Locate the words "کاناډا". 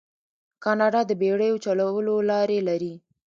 0.63-1.01